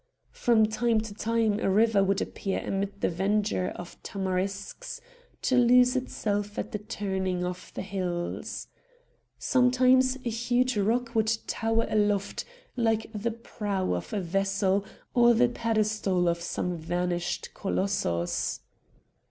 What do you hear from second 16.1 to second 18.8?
of some vanished colossus.